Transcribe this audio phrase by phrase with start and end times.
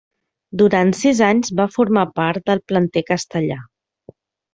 [0.59, 3.59] Durant sis anys va formar part del planter castellà.